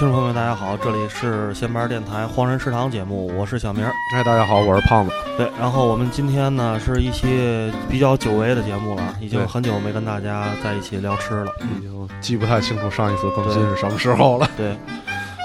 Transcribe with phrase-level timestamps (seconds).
[0.00, 3.92] 呃，听众朋友们，大家好，这里是闲班电台荒人食堂节目，我是小明儿。
[4.14, 5.12] 哎，大家好，我是胖子。
[5.36, 11.52] 对，然后我们今天呢是一期比较久违的节目了，已经很久没跟大家在一起聊吃了。
[11.76, 14.48] 已经记不太清楚上一次更新是什么时候了。
[14.56, 14.74] 对，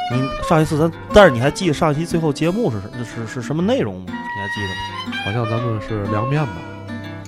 [0.10, 4.06] 你上一次咱，但是你还记得上一期最后节目是是是什么内容吗？
[4.08, 5.24] 你还记得吗？
[5.26, 6.54] 好像咱们是凉面吧？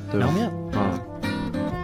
[0.10, 0.50] 对吧凉面。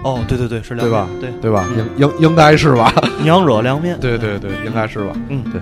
[0.04, 1.20] 啊，哦，对对对，是凉对吧面。
[1.20, 1.66] 对，对吧？
[1.76, 2.94] 嗯应应应该是吧？
[3.24, 3.98] 娘惹凉面。
[4.00, 5.14] 对对对，应该是吧？
[5.30, 5.62] 嗯，对，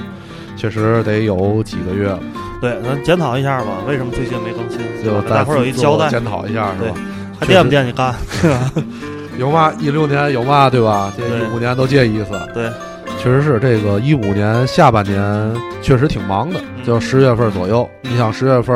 [0.58, 2.20] 确实得有几个月了，
[2.60, 4.80] 对，咱检讨一下吧，为什么最近没更新？
[5.04, 6.96] 就给大伙儿有一自我交代，检讨一下，是吧？
[7.40, 8.14] 还惦不惦记干？
[8.42, 8.72] 对吧？
[9.40, 9.72] 有嘛？
[9.80, 10.70] 一六年有嘛？
[10.70, 11.12] 对吧？
[11.18, 12.32] 这对一五年都这意思。
[12.54, 12.70] 对，
[13.18, 17.90] 确实是这个一五年下半年确实挺忙的，嗯就十月份左右。
[18.02, 18.76] 你想十月份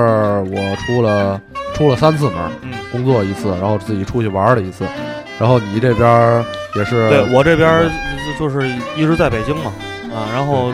[0.51, 1.39] 我出了
[1.73, 4.85] 出了三次门，嗯，工作一次，然后自己出去玩了一次，
[5.39, 6.43] 然后你这边儿
[6.75, 7.89] 也是对我这边儿
[8.37, 9.73] 就就是一直在北京嘛，
[10.13, 10.71] 啊，然后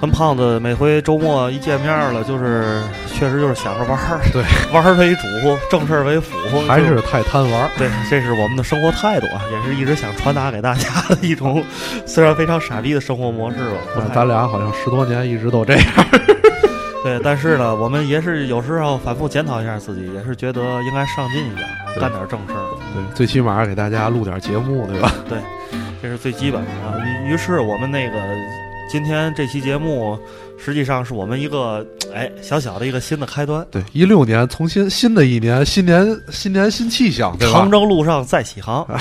[0.00, 2.82] 跟胖子每回周末一见面了，就是
[3.14, 5.22] 确实就是想着玩儿，对，玩儿为主，
[5.70, 6.36] 正事儿为辅，
[6.68, 7.70] 还是太贪玩儿。
[7.78, 11.64] 对，这是我们的生活态度啊，也是一直想传达给大家的一种
[12.04, 14.10] 虽然非常傻逼的生活模式吧。
[14.14, 15.84] 咱俩好像十多年一直都这样。
[17.06, 21.64] 对，但是呢，我们也是有时候反复检讨一下自己，也是觉得应该上进一点，
[22.00, 22.66] 干点正事儿。
[22.92, 25.14] 对，最起码给大家录点节目，对吧？
[25.30, 25.38] 对
[26.02, 26.98] 这是最基本的啊。
[27.06, 28.18] 于于是我们那个
[28.90, 30.18] 今天这期节目，
[30.58, 33.64] 实际上是我们一个哎小小的一个新的开端。
[33.70, 37.70] 对，一六年重新新的一年，新年新年新气象，对吧长？
[37.70, 38.82] 征路上再起航。
[38.82, 38.98] 啊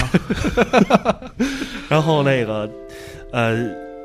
[1.89, 2.69] 然后那个
[3.31, 3.55] 呃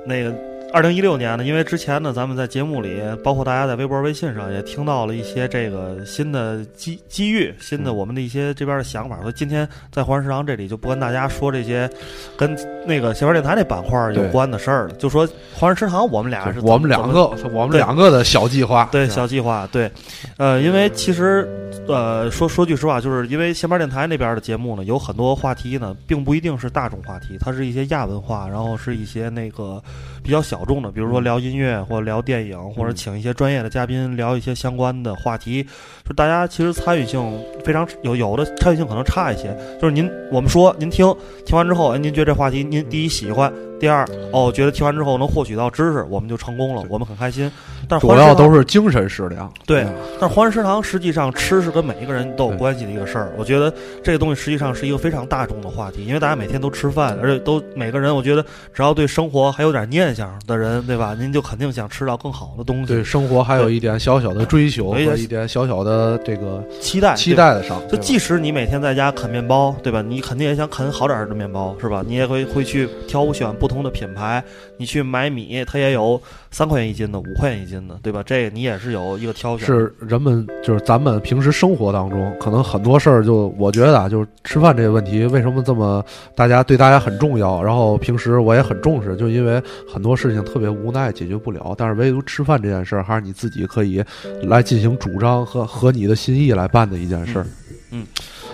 [0.07, 0.35] 那个。
[0.73, 11.91] 二零一六年呢，因为之前呢，咱们在节目里，包括大家在微博、微信上也听到了一些这个新的机机遇，新的我们的一些这边的想法，所以今天在华人食堂这里就不跟大家说这些
[12.37, 12.57] 跟
[12.87, 18.25] 那个小玩电台那板块有关的事儿了，就说华人食堂我们俩是我们两个，我们两个的。
[18.31, 19.91] 小计划，对小计划，对，
[20.37, 21.49] 呃，因为其实，
[21.89, 29.83] 呃，说说句实话，就是因为闲班电台那边的节目呢，有很多话题呢，并不一定是大众话题，它是一些亚文化，然后是一些那个
[30.23, 35.63] 比较小众的，比如说聊音乐或者聊电影，或者请一些专业的嘉宾聊一些相关的话题，
[36.05, 37.21] 就大家其实参与性
[37.65, 41.15] 非常有，有的参与性可能差一些，就是您我们说您听
[41.45, 47.51] 听完之后，哎，您觉得这话题您第一喜欢，第二哦，觉得听完之后能获取到知识，我们就成功了，我们很开心。
[47.91, 49.53] 但是主要都是精神食粮。
[49.67, 49.85] 对
[50.21, 53.33] 但是华人食堂实际上吃是跟每一个人都有关系的一个事儿。
[53.37, 53.73] 我觉得
[54.05, 61.17] 这个东西实际上是一个非常大众的话题，因为大家每天都吃饭，而且都每个人，我觉得只要对生活还有点念想的人，对吧？
[61.19, 67.35] 您就肯定想吃到更好的东西，对生活还有一点小小的追求和一点小小的这个期待期。
[67.35, 67.81] 待的上。
[67.89, 70.01] 就即使你每天在家啃面包，对吧？
[70.03, 72.05] 你肯定也想啃好点儿的面包，是吧？
[72.07, 74.45] 你也会会去挑选不同的品牌，
[74.77, 78.23] 你去买米，它也有三块钱一斤的，五块钱一斤的，对吧？
[78.25, 79.67] 这个你也是有一个挑选。
[79.67, 86.05] 是人们就是咱们平时生活当中，可能很多事儿就我觉得啊，就是吃饭这个问题为什么这么
[86.35, 94.03] 大家对大家很重要，然后平时我也很重视，就因为很多事情特别无奈解决不了，但是唯独吃饭这件事儿，还是你自己可以
[94.43, 97.47] 来进行主张和和你的心意来办的一件事儿。
[97.93, 98.07] 嗯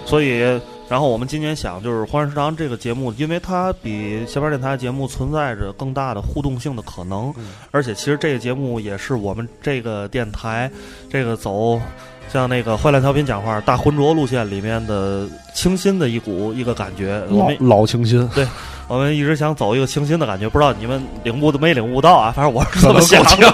[0.04, 10.70] 所以，然后我们今年想，就是《欢乐食堂》这个节目，因为它比下边电台节目存在着更大的互动性的可能，嗯而且其实这个节目也是我们这个电台
[11.10, 11.80] 这个走。
[12.28, 18.44] 像那个坏蛋调频讲话大浑浊路线里面的清新的一股一个感觉，我老们老清新，对
[18.88, 22.32] 我们一直想走一个清新的感觉，不知道你们领悟都没领悟到啊？
[22.34, 23.48] 反正我是这么想的，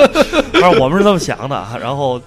[0.54, 1.66] 反正我们是这么想的。
[1.78, 2.18] 然后，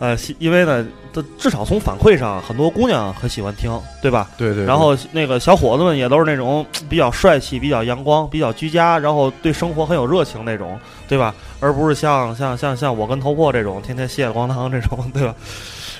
[0.00, 3.70] 呃，因为呢，这至少从反馈上，很多姑娘很喜欢听，
[4.02, 4.30] 对吧？
[4.36, 4.64] 对对。
[4.64, 10.76] 然后那个小伙子们也都是那种比较帅气、比较阳光、比较居家，然后对生活很有热情那种，
[11.06, 11.32] 对吧？
[11.60, 15.34] 而不是像像像像我跟头破这种天天谢了光堂这种，对吧？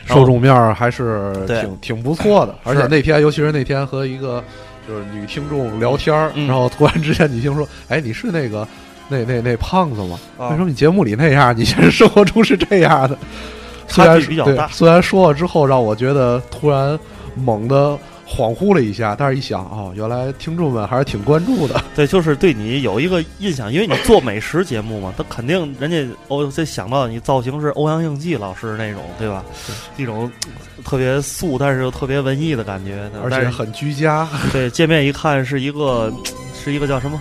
[0.06, 4.42] 受众面儿还是挺挺不错的，而且那天，尤其是那天和一个
[4.88, 8.66] 就是女听众聊天儿，嗯然后突然之间女听说：“哎，你是那个
[9.08, 10.18] 那那那胖子吗？
[10.38, 13.16] 啊为什么你节目里那样，你现实生活中是这样的？”
[13.90, 16.98] 虽差然比较大虽然说了之后让我觉得突然
[17.34, 21.82] 猛的恍惚了一下，但是一想，哦，原来听众们还是挺关注的。
[21.96, 29.44] 对，就是对你有一个印象，因为你做美食节目嘛，他肯定人家欧这想到你造型是欧阳应季老师那种，对吧？
[29.96, 30.30] 一种
[30.84, 33.10] 特别素，但是又特别文艺的感觉。
[33.20, 36.12] 而且很居家， 对，见面一看是一个
[36.54, 37.20] 是一个叫什么？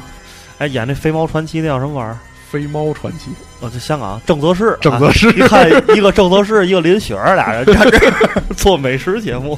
[0.59, 2.19] 哎，演那《飞毛传奇》那叫什么玩意儿？
[2.49, 3.29] 飞猫传奇，
[3.59, 9.57] 我在香港郑则仕，郑则仕你看一个郑则仕， 一个林雪儿，俩人在这儿做美食节目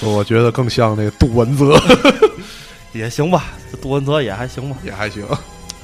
[0.00, 1.78] 我觉得更像那个杜文泽，
[2.92, 3.44] 也行吧，
[3.82, 4.76] 杜文泽也还行吧。
[4.82, 5.26] 也还行。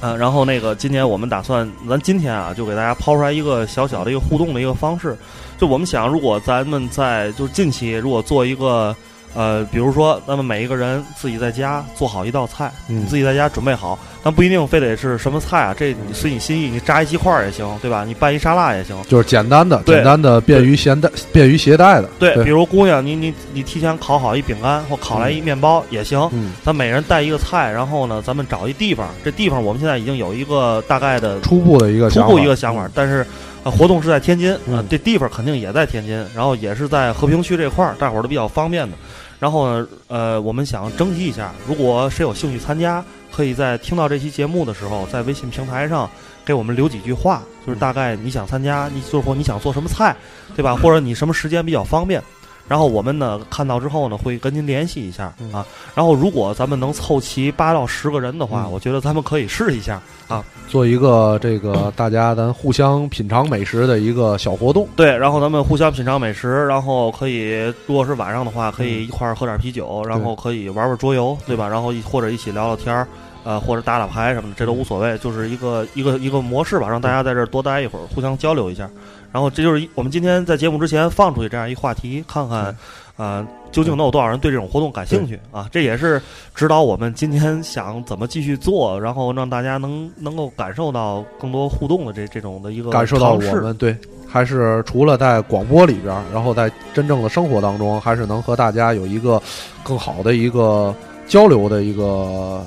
[0.01, 5.15] 嗯，然后那个今年我们打算，咱今天啊，就给大家抛出来一个小小的一个互动的一个方式，
[5.57, 8.95] 就我们想，如果咱们在就是近期如果做一个。
[9.35, 18.03] 呃，比如说，咱们每一个人自己在家做好一道菜，嗯自己在家准备好，但不一定非得是什么菜啊，这你随你心意，你炸一鸡块儿也行，对吧？
[18.05, 18.95] 你拌一沙拉也行。
[19.07, 22.09] 就是简单的、简单的、便于携带、便于携带的。
[22.17, 33.25] 对，对比如姑娘，你你你提前烤好一饼干或烤来一面包也行，嗯，咱每人带一个菜，然后呢，咱们找一地方，这地方我们现在已经有一个大概的初步的一个初想法步一个想法，但是。
[33.63, 38.95] 呃，活动是在天津，呃嗯，这地方肯定也在天津，然后也是在和平区这块儿，大伙儿都比较方便的。
[39.39, 46.09] 然后呢，呃，我们想征集一下，如果谁有兴趣参加，可以在听到这期节目的时候，在微信平台上
[46.45, 50.15] 给我们留几句话，就是大概你想参加，你就是说你想做什么菜，
[50.55, 50.75] 对吧？
[50.75, 52.21] 或者你什么时间比较方便。
[52.69, 55.65] 然后我们呢看到之后呢，会跟您联系一下嗯啊。
[55.93, 60.45] 然后如果咱们能凑齐八到十个人的话，嗯我觉得咱们可以试一下啊。
[60.67, 64.87] 做一个这个大家咱互相品尝美食的一个小活动。
[64.95, 71.67] 对，然后咱们互相品尝美食，然后可以，如果是晚上的话，可以一块儿喝点啤酒，然后可以玩玩桌游，对吧？
[71.67, 73.07] 然后一或者一起聊聊天儿，
[73.43, 78.87] 呃，或者打打牌什么的，这都无所谓，就是一个一个一个模式吧，让大家在这儿多待一会儿，互相交流一下。
[79.31, 82.75] 然后这就是一我们今天在节目之前放出去这样一话题，看看，
[83.17, 85.67] 呃，究竟能有多少人对这种活动感兴趣啊？
[85.71, 86.21] 这也是
[86.55, 93.95] 指导我们今天想怎么继续做，然后让大家能能够感受到更多互动的这这种的一个感受到我们对，
[94.27, 99.41] 还是除了在广播里边儿，然后在真正的生活当中，还是能和大家有一个
[99.83, 100.95] 更好的一个
[101.27, 102.65] 交流的一个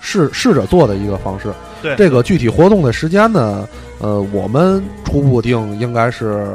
[0.00, 1.52] 试试着做的一个方式。
[1.82, 3.66] 对这个具体活动的时间呢，
[4.00, 6.48] 呃，我们初步定应该是，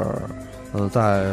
[0.72, 1.24] 呃，在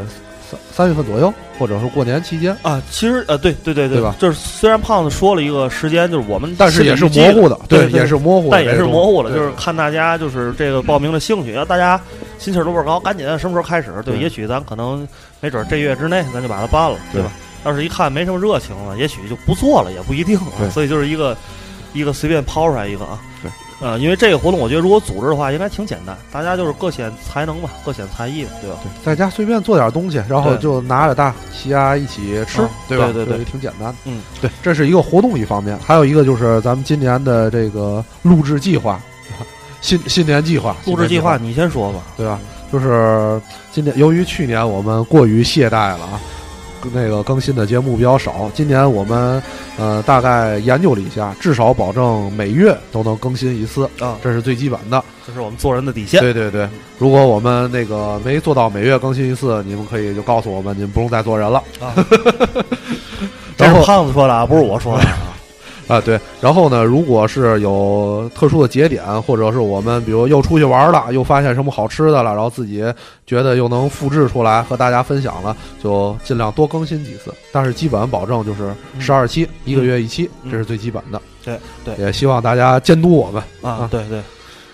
[0.50, 4.16] 三三月份左右，或者是过年期间，啊，其实呃，对对对对吧？
[4.20, 12.00] 就是虽然胖子说了一个时间，就是我们但是也是模糊的，对，也是模糊的，但也是模糊的，就是看大家就是这个报名的兴趣， 要大家
[12.38, 13.92] 心气儿都倍儿高，赶紧什么时候开始？
[14.06, 15.08] 对，也许咱可能
[15.42, 17.32] 没准儿这月之内咱就把它办了，对吧？
[17.66, 20.70] 要是一看没什么热情了，也许就不做了，也不一定了。
[20.70, 21.36] 所以就是一个
[21.94, 23.20] 一个随便抛出来一个啊。
[23.42, 23.50] 对。
[23.84, 28.78] 呃，因为这个活动，我觉得如果组织的话，应该挺简单，大家就是各显才能吧，各显才艺，对吧？
[28.82, 33.12] 对，在家随便做点东西，然后就拿着大旗呀一起吃啊，对吧？
[33.14, 33.96] 对对对挺简单的。
[34.06, 39.02] 嗯，对，这是一个活动一方面，还有一个就是咱们今年的这个录制计划，
[39.82, 42.00] 新新年计划，录制计划你先说吧。
[42.16, 42.40] 对吧？
[42.72, 43.42] 就是
[43.74, 46.22] 今年由于去年我们过于懈怠了啊。
[46.92, 49.42] 那个更新的节目比较少，今年我们
[49.78, 55.04] 呃大概研究了一下，至少保证每月都能更新一次，啊，这是最基本的。
[55.26, 56.20] 这是我们做人的底线。
[56.20, 61.64] 对对对，如果我们那个没做到每月更新一次，你们可以就告诉我们，你们不用再做人了。
[61.80, 61.94] 啊，
[63.56, 65.04] 这然后是胖子说的啊，不是我说的
[65.88, 65.98] 啊。
[65.98, 72.84] 啊，对，然后呢，如果是有特殊的节点，或者是我们比如又出去玩了，又发现什么好吃的了，然后自己
[73.26, 77.34] 觉得又能复制出来和大家分享了，就尽量多更新几次。
[77.52, 81.22] 但是基本保证就是十二期，一个月一期，嗯这是最基本的。
[81.44, 84.22] 对对也希望大家监督我们啊，对对。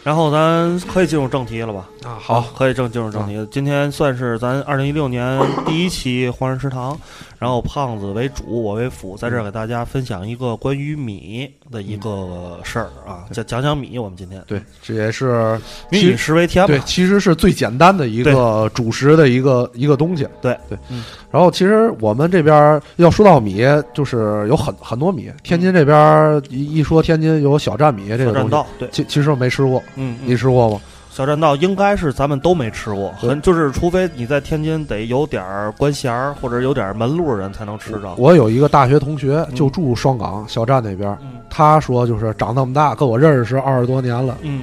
[0.02, 1.86] 然后咱可以进入正题了吧？
[2.04, 2.18] 啊。
[2.20, 3.48] 好可以正进入正题。
[3.52, 6.98] 今天算是咱二零一六年第一期华人食堂，
[7.40, 13.98] 然后胖子为主，我为辅，在这儿给大家分享一个关于米的一个事儿啊，讲讲讲米。
[13.98, 15.58] 我们今天对，这也是
[15.90, 20.28] 民以食为天对嘛，，其实是最简单的一个主食的一个一个东西。
[20.42, 25.32] 对对，嗯然后其实我们这边要说到米，就是有很很多米。
[25.42, 30.82] 天津这边一一说天津有小站米这个东西，小栈道，对，其其实我没吃过，嗯，嗯你吃过吗？
[31.20, 38.16] 小栈道应该是咱们都没吃过，很就是除非你在天津得有点儿官衔儿或者有点儿门路的人才能吃着。
[38.18, 44.62] 我有一个大学同学嗯就住双岗小站那边，嗯他说就是长那么大跟我认识二十多年了，嗯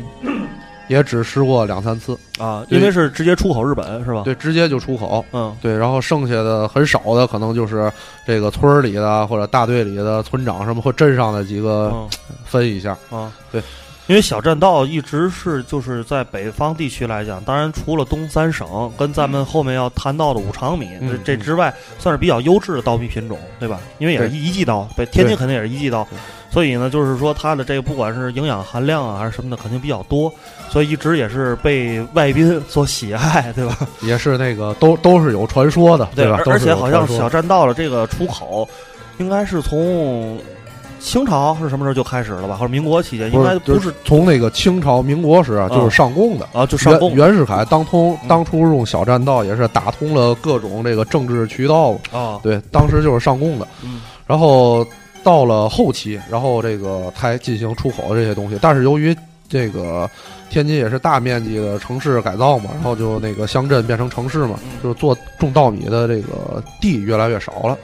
[0.89, 5.23] 也只吃过两三次，啊，因为是直接出口日本是吧？，对，直接就出口。
[5.35, 7.93] 嗯对，然后剩下的很少的，可能就是
[8.27, 12.09] 这个村儿里的或者大队里的村长什么或镇上的几个嗯
[12.47, 12.97] 分一下。
[13.11, 13.63] 啊，对。
[14.07, 23.81] 因为小栈道一直是就是在北方地区来讲，当然除了东三省跟咱们后面要谈到的五常米、嗯这这之外，算是比较优质的稻米品种，对吧？
[23.99, 26.07] 因为也是一一季稻，北天津肯定也是一季稻，
[26.51, 30.33] 所以呢，就是说它的这个不管是营养含量啊还是什么的，肯定比较多，
[30.71, 33.77] 所以一直也是被外宾所喜爱，对吧？
[34.03, 36.41] 也是那个都都是有传说的，对吧？
[36.47, 38.69] 而且好像小栈道的这个出口，
[39.19, 40.39] 应该是从
[41.07, 42.57] 清朝是什么时候就开始了吧？
[42.57, 46.49] 或者民国期间，应该不是从那个清朝、民国时啊，嗯就是上贡的。
[46.53, 48.29] 啊，就上贡袁袁世凯当通嗯。
[48.29, 53.69] 当初用小栈道也是打通了各种这个政治渠道，啊，对，当时就是上贡的。
[53.85, 54.01] 嗯。
[54.27, 54.85] 然后
[55.23, 59.17] 到了后期，然后这个才进行出口的这些东西，但是由于
[59.49, 60.11] 这个
[60.51, 67.79] 天津也是大面积的城市改造嘛，然后就那个乡镇变成城市嘛，就是做种稻米的这个地越来越少了，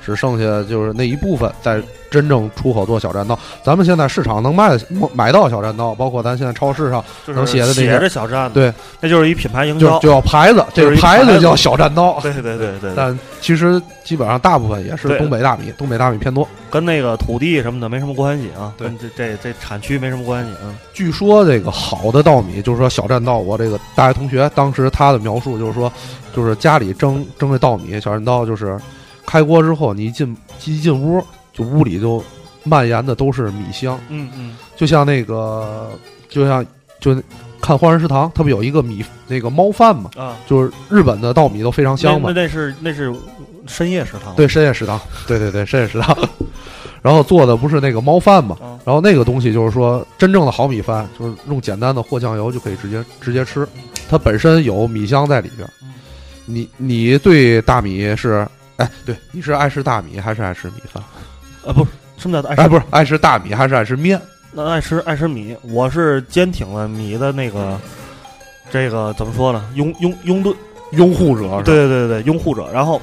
[0.00, 3.38] 只剩下就是那一部分在真正出口做小栈刀。
[3.62, 4.78] 咱们现在市场能卖
[5.14, 12.18] 买到小栈刀，包括咱现在超市上能写的那写着小站，对，那就是一品牌营销，就就要牌子，这个牌子叫小栈刀。
[12.20, 12.92] 对对对对。
[12.96, 20.74] 但其实基本上大部分也是东北大米，东北大米偏多，跟那个土地什么的没什么关系啊，跟这这这产区没什么关系啊。
[20.92, 25.92] 据说这个好的稻米，就是说小栈刀，我这个大学同学当时他的描述就是说，
[26.34, 28.78] 就是家里蒸蒸这稻米，小栈刀就是
[29.26, 31.22] 开锅之后，你一进一进屋，
[31.58, 32.24] 就屋里就。
[32.64, 35.90] 蔓延的都是米香，嗯嗯，就像那个，
[36.28, 36.62] 就像
[37.00, 37.14] 就
[37.62, 40.10] 看《花人食堂》，它不有一个米那个猫饭嘛？
[40.18, 42.30] 啊，就是日本的稻米都非常香嘛。
[42.34, 43.14] 那那是那是
[43.66, 46.14] 深夜食堂，对深夜食堂，对对对深夜食堂。
[47.00, 48.54] 然后做的不是那个猫饭嘛？
[48.84, 53.66] 然后那个东西就是说，真正的好米饭，就是用简单的和酱油就可以直接直接吃，
[54.10, 55.66] 它本身有米香在里边。
[56.44, 58.46] 你你对大米是
[58.76, 61.02] 哎，对，你是爱吃大米还是爱吃米饭？
[61.68, 61.90] 啊，不是。
[62.16, 62.56] 什么叫爱？
[62.56, 64.20] 哎，不是爱吃大米还是爱吃面？
[64.50, 67.78] 那爱吃爱吃米，我是坚挺了米的那个，
[68.70, 69.62] 这个怎么说呢？
[69.74, 70.54] 拥拥拥趸
[70.92, 72.66] 拥护者，对对对对，拥护者。
[72.72, 73.00] 然后，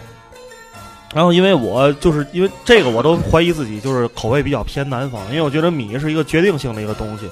[1.13, 7.29] 然后因为我就是因为这个，我都怀疑自己就是口味比较偏南方，因为我觉得米是一个决定性的一个东西。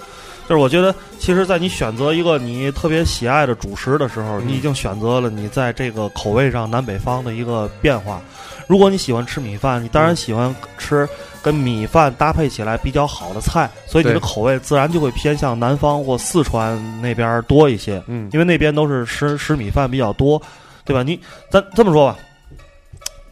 [0.47, 8.21] 就是我觉得，其实，在你选择一个你特别喜爱的主食的时候，你已经选择了你在这个口味上南北方的一个变化。
[8.67, 11.07] 如果你喜欢吃米饭，你当然喜欢吃。
[11.43, 18.01] 跟米饭搭配起来比较好的菜，所以你的口味自然就会偏向南方或四川那边多一些。
[18.07, 20.41] 嗯，因为那边都是吃吃米饭比较多，
[20.85, 21.03] 对吧？
[21.03, 21.19] 你
[21.51, 22.17] 咱这么说吧，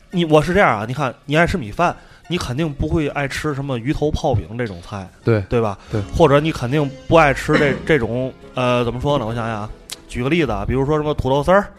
[0.09, 1.95] 你我是这样啊，你看你爱吃米饭，
[2.27, 5.77] 你肯定不会爱吃什么鱼头泡饼这种菜，对对吧？
[5.89, 9.25] 对，或者你肯定不爱吃这这种呃，怎么说呢？
[9.25, 9.69] 我想想啊，
[10.09, 11.71] 举个例子啊，比如说什么土豆丝儿。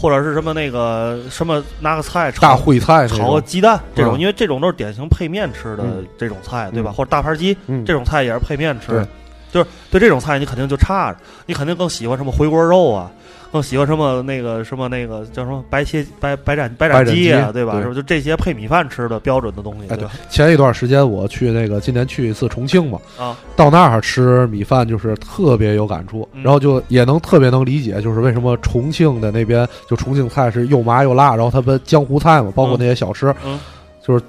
[0.00, 5.84] 或者是什么那个什么拿个菜炒大烩菜炒个鸡蛋这种，因为这种都是典型配面吃的
[6.16, 6.90] 这种菜，对吧？
[6.90, 7.54] 或者大盘鸡
[7.84, 9.06] 这种菜也是配面吃，
[9.52, 13.10] 就是对这种菜你肯定就差着，你肯定更喜欢什么回锅肉啊。
[13.52, 17.82] 更喜欢什么那个什么那个叫什么白切白白斩白斩鸡啊，对吧？
[17.82, 19.88] 是不就这些配米饭吃的标准的东西？
[19.88, 20.06] 对。
[20.28, 33.58] 前一段时间我去那个今年去一次重庆嘛，啊，到那儿吃米饭就是特别有感触，然后就也能特别能理解，就是为什么重庆的那边就重庆菜是又麻又辣，然后他们江湖菜嘛，包括那些小吃，嗯，
[34.00, 34.22] 就是。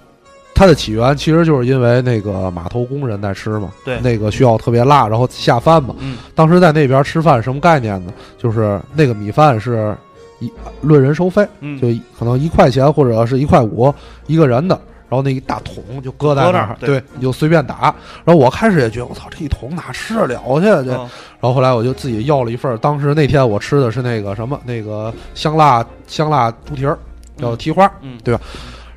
[0.54, 5.96] 它的起源其实就是因为那个码头工人在吃嘛，对，那个需要特别辣，然后下饭嘛。
[6.00, 8.14] 嗯，当时在那边吃饭什么概念呢？
[8.38, 9.96] 就是那个米饭是
[10.40, 11.48] 一论人收费，
[11.80, 13.92] 就可能一块钱或者是一块五
[14.28, 14.80] 一个人的，
[15.10, 17.96] 然后那一大桶就搁在那儿，对，你就随便打。
[18.24, 20.66] 然后我开始也觉得我操，这一桶哪吃得了去？
[20.66, 21.08] 这，然
[21.42, 22.78] 后后来我就自己要了一份。
[22.78, 27.00] 当时那天我吃的是那个什么，那个香辣香辣猪蹄儿，
[27.36, 28.42] 叫蹄花，嗯，对吧？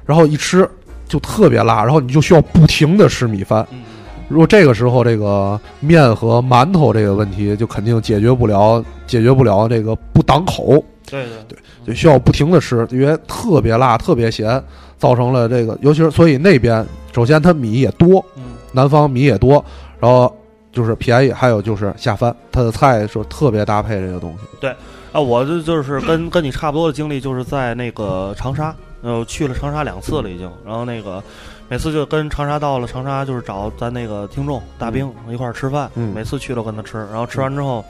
[0.05, 0.69] 然后一吃。
[1.09, 3.67] 就特别辣，然后你就需要不停的吃米饭。
[4.29, 10.83] 如果这个时候这个面和馒头这个问题，就肯定解决不了，解决不了这个不挡口。
[11.07, 14.61] 对对对，就需要不停的吃，因为特别辣、特别咸，
[14.99, 18.25] 造成了这个，尤其是所以那边首先它米也多，
[18.73, 19.63] 南方米也多，
[20.01, 20.35] 然后
[20.73, 24.39] 就是便宜，还有就是下饭，它的菜是特别搭配这个东西。
[24.59, 24.75] 对
[25.13, 28.75] 啊，我这就是跟跟你差不多的经历，就是在那个长沙。
[29.05, 31.23] 呃，去了长沙两次了已经，然后那个
[31.69, 37.85] 每次就跟长沙到了长沙，就是找咱那个听众大兵一块儿吃饭，每次去都跟他吃，然后吃完之后，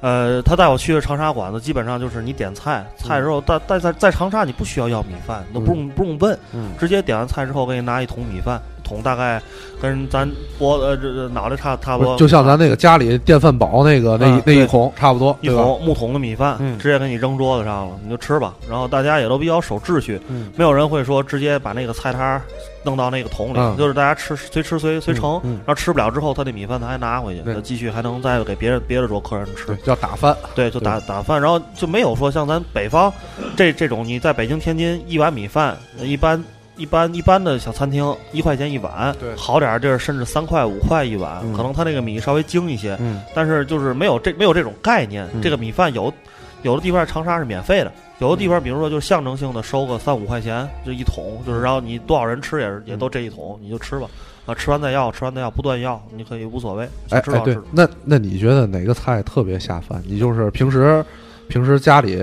[0.00, 6.38] 呃，他带我去的长沙馆子，基本上就是你点菜，菜之后，但但在在长沙你不需要要米饭，都不用不用问，
[6.78, 8.60] 直接点完菜之后给你拿一桶米饭。
[8.84, 9.42] 桶大概
[9.80, 18.54] 跟咱脖呃这这脑袋差差不多，就像咱那个家里电饭煲那个那那一桶差不多，一桶木桶的米饭，直接给你扔桌子上了，你就吃吧。
[18.68, 20.20] 然后大家也都比较守秩序，
[20.56, 22.40] 没有人会说直接把那个菜摊
[22.84, 33.12] 弄到那个桶里，就是大家吃随吃随随盛，然后吃不了之后，他那米饭他还拿回去，他继续还能再给别人别的桌客人吃，叫打饭，对，就打打饭，然后就没有说像咱北方
[33.56, 36.42] 这这种，你在北京天津一碗米饭一般。
[36.76, 42.98] 一般一般的小餐厅一块钱一碗，好点儿地儿甚至三块五块一碗，可能他那个米稍微精一些，
[43.34, 45.28] 但是就是没有这没有这种概念。
[45.40, 46.12] 这个米饭有
[46.62, 54.08] 有的地方长沙是免费的，有的地方比如说就象征性的收个三五块钱就一桶，就是然后你多少人吃也是也都这一桶，你就吃吧，
[54.46, 56.84] 啊，吃完再要，吃完再要，不断要，你可以无所谓。
[57.10, 60.02] 哎哎，对，那那你觉得哪个菜特别下饭？
[60.06, 61.04] 你就是平时。
[61.48, 62.16] 平时家里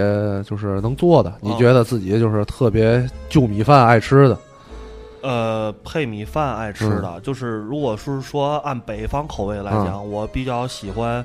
[0.44, 4.38] 就是能做的，你觉得自己就是特别就米饭爱吃的？
[5.22, 11.24] 呃，配米饭爱吃的，嗯就是如果是说按北方口味来讲，我比较喜欢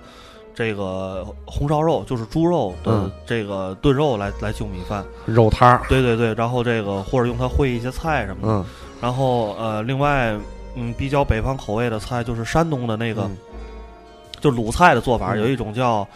[0.54, 5.02] 这个红烧肉，就是猪肉的嗯这个炖肉来来就米饭。
[5.24, 8.52] 肉汤儿，对对对，然后这个或者用它烩一些菜什么的。
[8.52, 8.64] 嗯，
[9.00, 10.36] 然后呃，另外
[10.74, 13.36] 嗯，比较北方口味的菜就是山东的那个，嗯
[14.38, 16.06] 就鲁菜的做法，嗯有一种叫。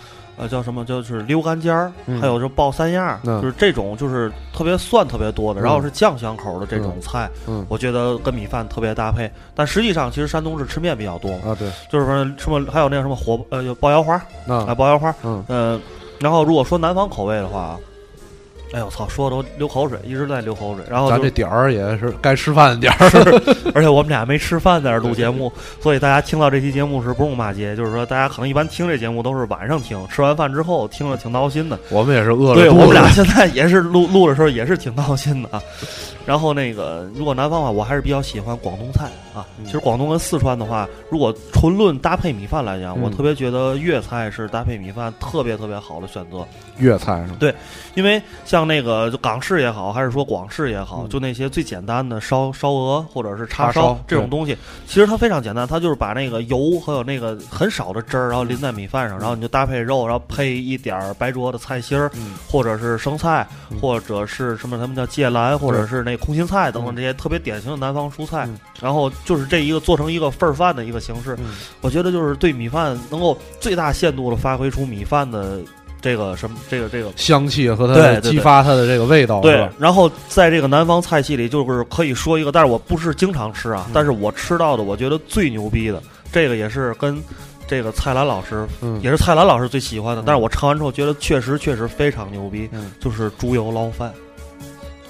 [0.41, 0.85] 呃，叫什么？
[0.85, 9.31] 就是溜干尖儿，嗯还有就爆三样就是这种就是特别蒜特别多的，嗯然后是酱香口的这种菜，嗯我觉得跟米饭特别搭配。
[9.55, 14.15] 但实际上，其实山东是吃面比较多嘛，啊，对，就是说什么还有那个什么火呃有爆腰花
[14.49, 15.79] 啊，啊，爆腰花，嗯呃，
[16.19, 17.79] 然后如果说南方口味的话，
[18.73, 20.85] 哎呦我操，说的都流口水，一直在流口水。
[20.89, 23.11] 然后咱这点儿也是该吃饭的点儿，
[23.75, 31.79] 而且我们俩没吃饭在这录节目，所以大家听到这期节目时不用骂街，就是说大家可能一般听这节目都是晚上听，吃完饭之后听着挺闹心的。
[31.91, 35.61] 我们也是饿了对我们俩现在也是录录的时候也是挺闹心的啊。
[36.25, 39.45] 然后那个，如果南方话，我还是比较喜欢广东菜啊。
[39.59, 46.47] 嗯其实广东跟四川的话，如果纯论搭配米饭来讲，嗯我特别觉得粤菜是搭配米饭特别特别好的选择。
[46.79, 47.53] 粤菜是对？
[47.95, 51.09] 因为像那个就港式也好，还是说广式也好，嗯。
[51.09, 62.35] 就那些最简单的烧烧鹅或者是叉叉烧这种东西，其实它非常简单，它就是把那个油和有那个很少的汁儿，然后淋在米饭上，然后你就搭配肉，然后配一点儿白灼的菜心儿，嗯。
[62.49, 63.79] 或者是生菜，嗯。
[63.79, 71.55] 或者是什么他们叫芥兰，或者是那空心菜等等这些特别典型的南方蔬菜嗯，然后就是这一个做成一个份儿饭的一个形式，嗯。
[71.81, 75.59] 我觉得就是对米饭能够最大限度的发挥出米饭的
[76.01, 78.31] 这个什么这个这个香气和它对对对。
[78.31, 83.93] 激发它的这个味道，是对吧，然后在这个南方菜系里，就是可以说一个，但是我不是经常吃啊，嗯。
[83.93, 86.03] 但是我吃到的，我觉得最牛逼的，
[86.33, 87.23] 这个也是跟
[87.67, 89.01] 这个蔡澜老师，嗯。
[89.03, 92.93] 也是蔡澜老师最喜欢的，嗯但是我尝完之后觉得确实确实非常牛逼，嗯。
[93.01, 94.13] 就是猪油捞饭。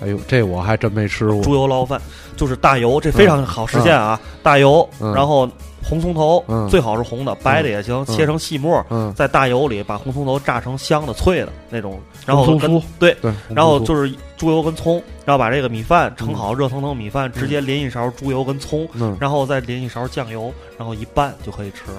[0.02, 2.00] 哎呦，这我还真没吃过，猪油捞饭
[2.36, 5.48] 就是大油，这非常好实现啊，大油，嗯然后
[5.82, 8.84] 红葱头，嗯最好是红的，白的也行，切成细末。
[8.90, 21.98] 嗯，在大油里把红葱头炸成香的、脆的那种，然后跟对，对，然后就是猪油跟葱，然后把这个米饭盛好，热腾腾米饭直接淋一勺猪油跟葱，嗯，然后再淋一勺酱油，然后一拌就可以吃了，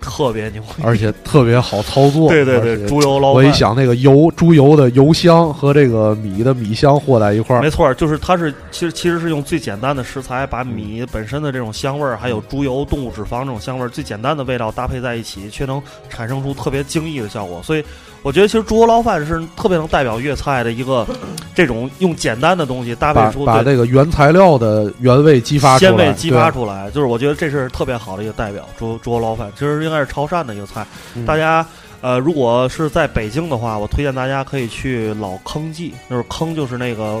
[0.00, 0.62] 特别牛。
[0.82, 3.42] 而且特别好操作，对对对，猪油捞饭。
[3.42, 17.62] 我一想，那个油猪油的油香和这个米的米香和在一块儿，没错，就是它是其实其实是用最简单的食材，把米嗯本身的这种香味儿，还有猪油、动物脂肪这种香味儿，最简单的味道搭配在一起，却能产生出特别惊异的效果。
[17.62, 17.84] 所以
[18.26, 21.06] 我觉得，其实猪油捞饭是特别能代表粤菜的一个
[21.54, 28.68] 这种用简单的东西搭配出对把这个原材料的原味激发出来，鲜味激发出来，就是我觉得这是特别好的一个代表。
[28.76, 30.84] 猪猪油捞饭其实应该是潮汕的一个菜，
[31.14, 31.64] 嗯大家。
[32.02, 37.20] 呃，如果是在北京的话，我推荐大家可以去老坑记，就是坑就是那个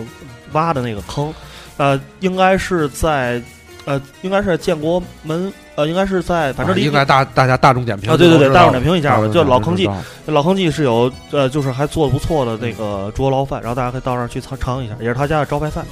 [0.52, 1.32] 挖的那个坑，
[1.78, 3.42] 呃，应该是在
[3.86, 9.88] 呃，应该是建国门，呃，应该是在反正啊应该大大家大众点评啊，对对对，大众点评一下吧，就老坑记
[10.26, 15.82] 老坑记是有呃，就是还做的不错的那个猪油捞饭，然后大家可以到那儿去尝尝一下，也是他家的招牌菜。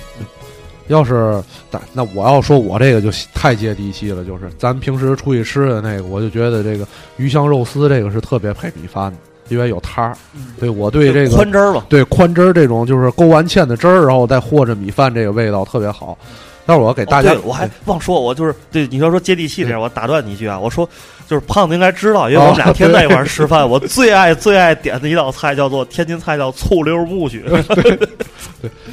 [0.88, 9.16] 要是那那我要说我这个就太接地气了，就是咱平时出去吃的那个，我就觉得这个鱼香肉丝这个是特别配米饭的，
[9.48, 10.14] 因为有汤儿。
[10.61, 16.18] 对我对这个宽汁儿吧，对宽汁儿这种就是勾完芡的汁儿，然后再和着米饭，这个味道特别好。
[16.66, 20.88] 但是我要给大家，哦我还忘说，我就是对你要说接地气这样，我打断你一句啊，我说
[21.29, 27.40] 就是胖子应该知道，因为我们俩天天在一块儿吃饭，我最爱最爱点的一道菜叫做天津菜叫醋溜木须，
[27.74, 27.98] 对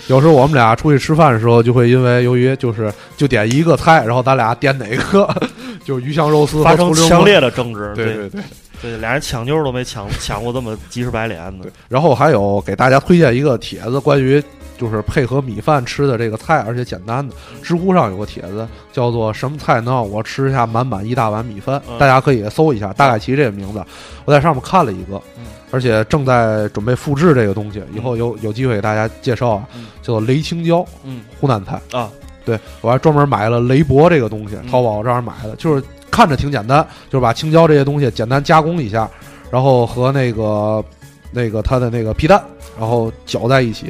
[0.08, 5.28] 有时候我们俩出去吃饭的时候，就会因为由于就是就点一个菜，然后咱俩点哪个，
[5.86, 8.42] 就鱼香肉丝发生强烈的争执，对对对对。
[8.82, 14.44] 对，俩人抢妞都没抢抢过这么急赤白脸的对，然后还有给大家推荐一个帖子，关于
[14.82, 17.36] 就是配合米饭吃的这个菜，而且简单的。
[17.62, 23.86] 知乎上有个帖子叫做“什么菜能让我吃下满满一大碗米饭”，嗯大家可以搜一下，大概其这个名字。
[24.26, 31.80] 我在上面看了一个，嗯而且正在准备复制这个东西，以后有有机会给大家介绍啊，嗯叫做雷青椒，嗯湖南菜。
[31.92, 32.10] 啊，
[32.44, 39.08] 对我还专门买了雷博这个东西，嗯淘宝这儿买的，就是看着挺简单，就是把青椒这些东西简单加工一下，
[39.52, 40.84] 然后和那个
[41.32, 42.44] 那个它的那个皮蛋，
[42.80, 43.88] 然后搅在一起，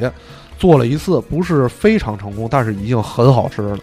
[0.62, 3.76] 做了一次，不是非常成功，但是已经很好吃了。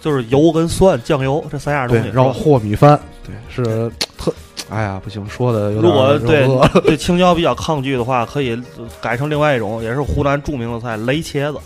[0.00, 4.34] 就是油跟蒜、酱油这三样东西，，然后和米饭，对，是特，
[4.68, 8.60] 哎呀，不行，说的有点如果对对青椒比较抗拒的话，可以
[9.00, 11.58] 改成另外一种，也是湖南著名的菜雷茄子。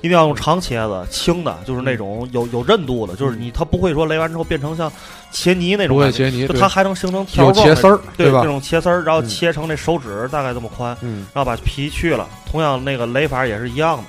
[0.00, 4.90] 一定要用长茄子，青的，就是那种有有韧度的，就是你它不会说擂完之后变成像
[5.32, 8.46] 茄泥那种感觉，它还能形成条有状的茄丝儿，对吧这？
[8.46, 9.28] 种茄丝儿，然后嗯。
[9.28, 11.26] 切成那手指大概这么宽，嗯。
[11.34, 14.02] 然后把皮去了，同样那个擂法也是一样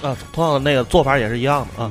[0.00, 1.90] 的，啊，同样的那个做法也是一样的啊。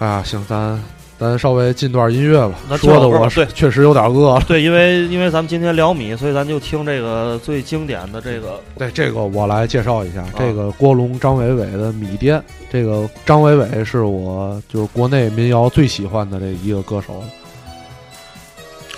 [0.00, 0.08] 嗯。
[0.08, 0.80] 啊，行，咱
[1.18, 2.76] 咱稍微进段音乐吧那。
[2.76, 4.44] 说的我对确实有点饿了。
[4.46, 12.38] 对，因为因为咱们今天聊米，所以咱就听这个最经典的这个对，这个我来介绍一下，这个郭龙、张伟伟的《米店》。
[12.70, 17.22] 这个张伟伟是我就是国内民谣最喜欢的这一个歌手。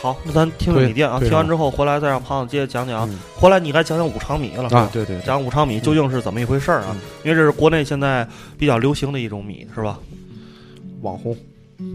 [0.01, 3.09] 好，那咱听听米店啊，听完之后回来再让胖子接着讲讲。
[3.09, 6.89] 嗯回来你该讲讲五常米了啊，，对对对，讲五常米究竟是怎么一回事儿啊？
[6.91, 8.27] 嗯因为这是国内现在
[8.59, 9.99] 比较流行的一种米，是吧？
[11.03, 11.37] 网红。
[11.79, 11.87] 三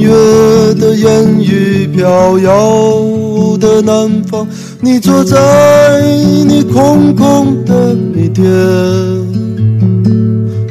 [0.00, 0.10] 月
[0.74, 4.44] 的烟雨飘摇的南方，
[4.80, 6.02] 你坐在
[6.48, 8.44] 你空空的米店，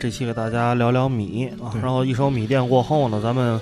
[0.00, 3.60] 这期给大家聊聊米啊，然后一首米店过后呢，咱们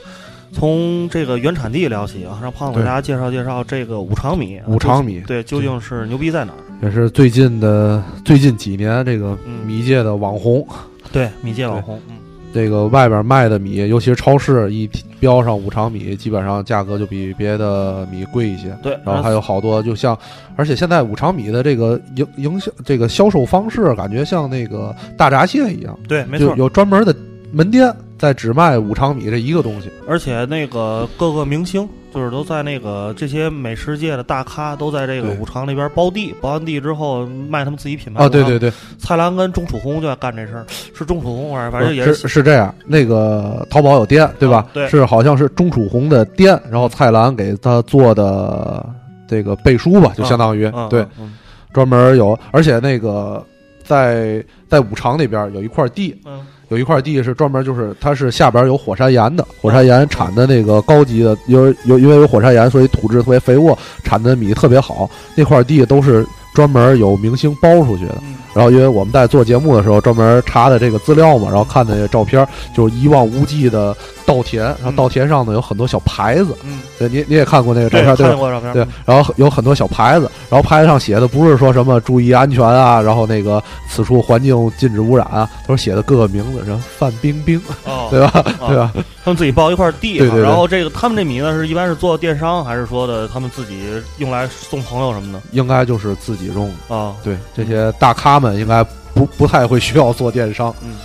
[0.53, 4.65] 从这个原产地聊起啊，让胖子给大家介绍介绍这个五常米啊。
[4.69, 6.59] 五常米对，究竟是牛逼在哪儿？
[6.81, 10.65] 也是最近的最近几年这个嗯米界的网红。
[11.11, 12.18] 对，米界网红，嗯，
[12.53, 14.89] 这个外边卖的米，尤其是超市一
[15.21, 18.77] 标上五常米，基本上价格就比别的米贵一些。
[18.83, 20.19] 对，然后还有好多，就像，
[20.57, 27.15] 而且现在五常米的这个营营销这个销售方式，感觉像那个大闸蟹一样，对，没错，就有专门的
[27.53, 29.91] 门店在只卖五常米这一个东西。
[30.07, 42.75] 而且那个各个明星，就是都在那个这些美食界的大咖，都在这个五常那边包地，包完地之后卖他们自己品牌啊，对对对，蔡澜跟钟楚红就在干这事儿，是钟楚红，反正也是是这样。
[42.87, 44.57] 那个淘宝有店，对吧？
[44.59, 48.85] 啊对是好像是钟楚红的店，然后蔡澜给他做的
[49.29, 51.35] 这个背书吧，就相当于、嗯对，嗯
[51.73, 53.45] 专门有，而且那个
[53.89, 65.09] 在在五常那边有一块地，嗯有一块地是专门就是它是下边有火山岩的，火山岩产的那个高级的，因为有因为有火山岩，所以土质特别肥沃，产的米特别好。
[65.35, 68.15] 那块地都是专门有明星包出去的。
[68.21, 72.45] 嗯然后因为我们在做节目的时候专门查的这个资料嘛，然后看的那个照片，
[72.75, 78.31] 就是一望无际的稻田，然后稻田上呢有很多小牌子，嗯，对，你你也看过那个照，片对吧？
[78.31, 88.33] 看过照片，对，然后有很多小牌子，然后牌子上写的不是说什么注意安全啊，然后那个此处环境禁止污染啊，都是写的各个名字，什么范冰冰，哦， 对吧？
[88.61, 88.93] 啊 对吧？
[89.25, 93.83] 他们自己包一块地哈，对对对然后这个他们这米呢是一般是做电商，还是说的他们自己
[94.17, 96.97] 用来送朋友什么的应该就是自己种的。
[96.97, 97.15] 啊？
[97.23, 98.85] 对，这些大咖们应该
[99.15, 100.97] 不不太会需要做电商，嗯，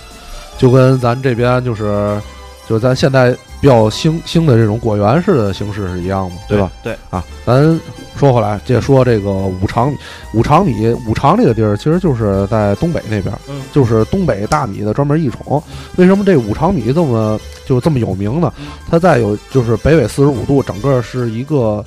[0.58, 2.20] 就跟咱这边就是
[2.68, 6.70] 就是咱现在比较兴兴的这种果园式的形式是一样的，对吧？？
[6.82, 7.80] 对，啊，咱
[8.16, 9.96] 说回来，接着说这个五常米，
[10.34, 15.62] 五常米，五常这个地儿其实就是在东北那边，嗯就是东北大米的专门一宠。
[15.96, 18.66] 为什么这五常米这么就这么有名呢嗯？
[18.90, 21.84] 它在有就是北纬四十五度，整个是一个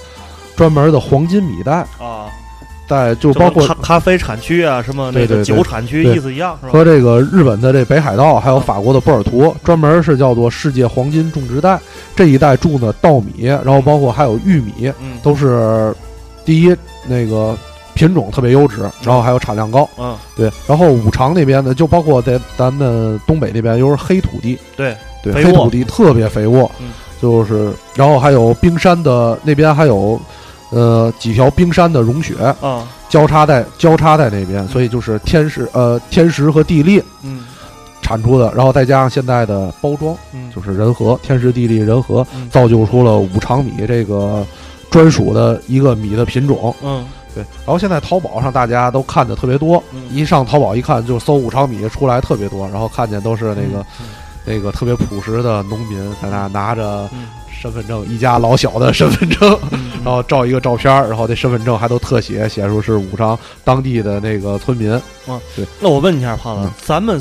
[0.56, 2.30] 专门的黄金米带，啊，
[2.88, 6.72] 带就包括咖咖啡产区啊，什么那个酒产区意思一样是吧？
[6.72, 11.80] 和这个日本的这北海道，还有法国的波尔图，专门是叫做世界黄金种植带。
[12.16, 15.94] 这一带种的稻米，然后包括还有玉米，嗯，都是
[16.46, 16.76] 第一
[17.08, 17.56] 那个
[17.94, 19.88] 品种特别优质，然后还有产量高。
[20.00, 26.88] 嗯，对，然后五常那边呢，就包括在咱们东北那边，又是黑土地，对，对，黑土地特别肥沃，嗯
[27.22, 30.20] 就是然后还有冰山的那边还有。
[30.72, 37.46] 呃，几条冰山的融雪啊，交叉在交叉在那边，所以就是天时呃天时和地利嗯。
[38.02, 42.50] 产出的，然后再加上现在的包装，嗯，就是人和天时地利人和，嗯。
[42.50, 44.46] 造就出了五常米这个
[44.90, 46.74] 专属的一个米的品种。
[46.82, 47.06] 嗯。
[47.36, 50.04] 对，然后现在淘宝上大家都看的特别多，嗯。
[50.10, 53.86] 一上淘宝一看就搜五常米出来特别多，然后看见都是那个、
[54.46, 57.28] 那个特别朴实的农民在那拿着嗯
[57.60, 64.92] 身份证，一家老小的身份证，嗯， 然后照一个照片儿，然后这身份证还都特写，写出是武昌当地的那个村民。
[64.92, 65.66] 啊，对。
[65.80, 67.20] 那我问一下，胖子嗯，咱们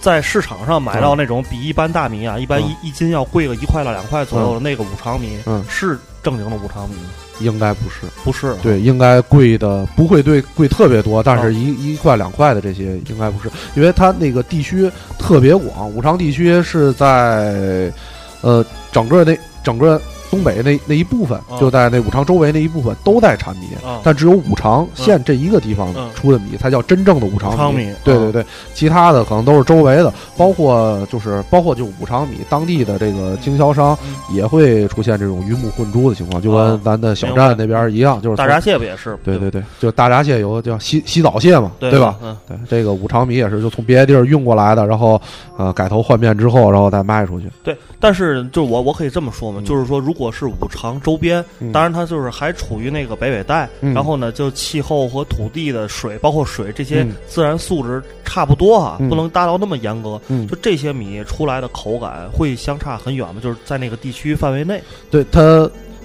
[0.00, 2.76] 在市场上买到那种比一般大米啊，一般嗯。
[2.82, 5.64] 一一斤要贵个一块到两块左右的那个五常米，嗯。
[5.68, 7.10] 是正经的五常米吗？
[7.40, 11.42] 应该不是，不是啊，对，应该贵的不会对贵特别多，但哦。
[11.42, 17.92] 是一、一块两块的这些应该不是，因为它那个地区特别广，五常地区是在
[18.40, 20.00] 呃整个那整个
[20.34, 21.56] 东北那那一部分，哦。
[21.60, 26.10] 就在那五常周围那一部分都在产米，啊，但只有五常县这一个地方嗯。
[26.14, 27.90] 出的米才叫真正的五常米。
[27.90, 28.44] 哦对对对，
[28.74, 34.14] 其他的可能都是周围的，包括就是包括就五常米当地的这个经销商嗯。
[34.34, 36.70] 也会出现这种鱼目混珠的情况，就哦。
[36.70, 39.16] 跟咱的小站那边一样，就是大闸蟹不也是？
[39.24, 42.16] 对对对，就大闸蟹有叫洗洗澡蟹嘛，对吧？？
[42.22, 45.20] 嗯，对，这个五常米也是就从别的地儿运过来的，然后
[45.56, 47.46] 呃改头换面之后，然后再卖出去。
[47.62, 47.76] 对。
[48.00, 49.64] 但是就是我我可以这么说嘛，嗯。
[49.64, 60.20] 就是说，如果是五常周边，嗯当然它就是还处于那个北纬带，嗯然后呢，就气候和土地的水，包括水这些嗯自然素质差不多啊，嗯不能达到那么严格。
[60.28, 63.40] 嗯，就这些米出来的口感会相差很远吗？
[63.42, 64.82] 就是在那个地区范围内。
[65.10, 65.40] 对，它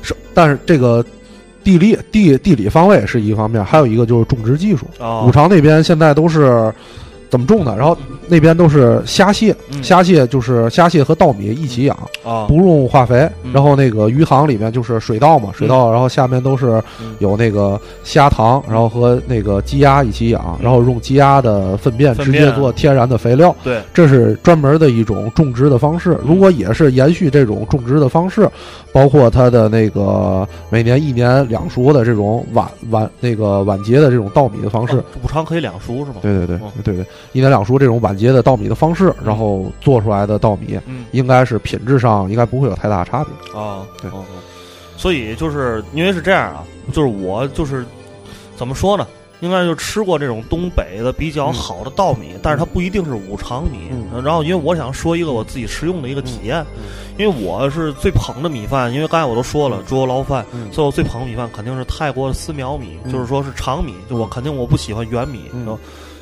[0.01, 1.03] 是，但是这个
[1.63, 4.85] 地理地地理方位是一方面，还有一个就是种植技术。
[4.99, 6.73] 啊五常那边现在都是
[7.29, 7.75] 怎么种的？
[7.75, 7.97] 然后
[8.29, 9.83] 那边都是虾蟹，嗯。
[9.83, 13.29] 虾蟹就是虾蟹和稻米一起养，啊，不用化肥。
[13.43, 13.51] 嗯。
[13.53, 17.15] 然后那个鱼塘里面就是水稻嘛，水稻，然后下面都是嗯。
[17.19, 22.45] 有那个虾塘，然后和那个鸡鸭一起养，然后用鸡鸭的粪便直便。
[22.45, 23.55] 接做天然的肥料。
[23.63, 26.17] 对，这是专门的一种种植的方式。
[26.23, 28.49] 如果也是延续这种种植的方式，
[28.91, 35.03] 包括它的那个每年一年两熟的这种晚晚那个晚节的这种稻米的方式。
[35.21, 36.15] 补偿可以两熟是吗？
[36.21, 41.05] 对对对嗯对对，一年两熟这种晚结的稻米的方式，然后做出来的稻米嗯。
[41.11, 43.59] 应该是品质上应该不会有太大差别。
[43.59, 44.11] 啊，对。
[44.95, 47.85] 所以就是因为是这样啊，就是我就是
[48.55, 49.07] 怎么说呢？
[49.39, 53.89] 应该就吃过这种东北的比较好的稻米，但是它不一定是五常米。
[53.89, 54.21] 嗯。
[54.21, 56.65] 然后，因为我想说一个我自己食用的一个体验，
[57.17, 59.85] 因为我是最捧的米饭，因为刚才我都说了嗯。
[59.87, 60.69] 猪油捞饭，嗯。
[60.73, 65.43] 所以我最捧的米饭肯定是泰国的丝苗米，嗯就是说是长米，就我肯定我不喜欢圆米，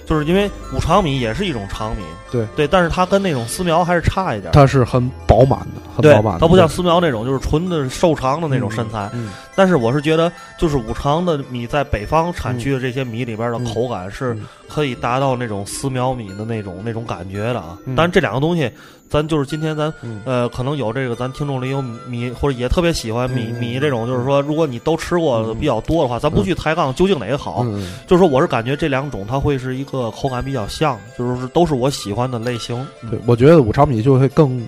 [0.08, 4.52] 就是因为五常米也是一种长米，对对，但是它跟那种丝苗还是差一点。
[4.54, 6.40] 它是很饱满的，很饱满，的。
[6.40, 9.10] 它不像丝苗那种就是纯的瘦长的那种身材。
[9.14, 17.76] 嗯但是我是觉得，就是五常的米在北方产区的这些米里边的嗯口感是嗯可以达到那种丝苗米的那种那种感觉的啊。
[17.86, 18.72] 嗯当然，这两个东西，
[19.10, 20.22] 咱就是今天咱嗯。
[20.26, 32.86] 呃，可能有这个咱听众里有米或者也特别喜欢米嗯米这种，就是说，如果你都吃过的比较多的话，咱不去抬杠究竟哪个好，嗯就是说我是感觉这两种它会是一个口感比较像，就是都是我喜欢的类型。
[33.10, 34.68] 对，我觉得五常米就会更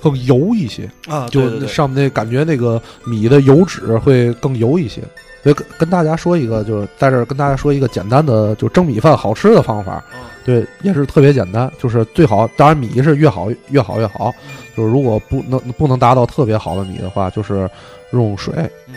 [0.00, 1.68] 更油一些，啊，就对对对。
[1.68, 5.02] 上面那感觉那个米的油脂会更油一些。
[5.48, 14.30] 所以跟跟大家说一个，就是在这儿跟大家说一个简单的就蒸米饭好吃的方法，嗯对，也是特别简单，就是最好，当然米是越好越好越好，
[14.76, 17.68] 就是如果不能不能达到特别好的米的话，就是
[18.12, 18.52] 用水
[18.88, 18.94] 嗯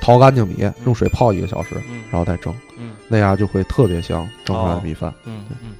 [0.00, 5.14] 淘干净米，用水泡一个小时，嗯然后再蒸，嗯那样就会特别香，蒸出来的哦米饭。
[5.24, 5.76] 嗯嗯。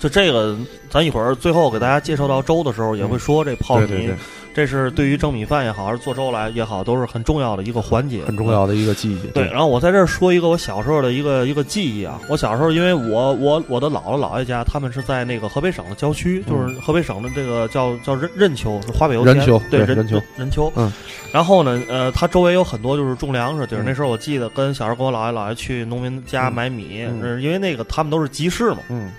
[0.00, 0.58] 就这个，
[0.90, 4.16] 咱一会儿最后给大家介绍到粥的时候，也会说这泡米，嗯对对对，
[4.54, 9.26] 这是对于蒸米饭也好，还是做粥来也好，都是很重要的一个环节，很重要的一个记忆。
[9.34, 12.20] 对，然后我在这儿说一个我小时候的一个一个记忆啊。
[12.28, 20.72] 我小时候，因为我我我的姥姥姥爷家，他们是在那个河北省的郊区，就是河北省的这个叫叫任任丘，是华北油田，任丘对任丘任丘。
[20.76, 20.92] 嗯。
[21.32, 23.82] 然后呢，呃，它周围有很多就是种粮食地儿。
[23.82, 29.12] 嗯那时候我记得跟小时候跟我姥爷姥爷去农民家嗯买米，嗯呃因为那个他们都是集市嘛，嗯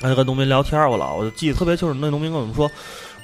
[0.00, 1.92] 那就跟农民聊天儿，我老我就记得特别清楚。
[2.00, 2.70] 那农民跟我们说，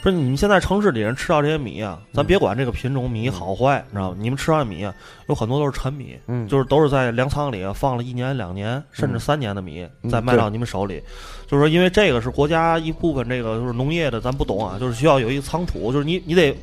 [0.02, 4.16] 说你们现在城市里人吃到这些米啊，咱嗯别管这个品种米好坏，你知道吗？
[4.20, 4.94] 你们吃到的米啊，
[5.28, 11.02] 有很多都是陈米，嗯，就是都是在粮仓里啊放了一年、两年甚至嗯三年的米，嗯再卖到你们手里。
[11.48, 16.56] 就是说，因为这个是国家一部分，这个就是农业的，咱不懂啊，就是需要有一个仓储，就是你你得